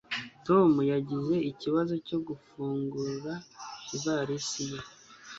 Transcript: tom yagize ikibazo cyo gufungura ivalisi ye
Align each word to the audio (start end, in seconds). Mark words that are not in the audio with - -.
tom 0.47 0.71
yagize 0.93 1.35
ikibazo 1.51 1.93
cyo 2.07 2.17
gufungura 2.27 3.31
ivalisi 3.95 4.63
ye 4.71 4.79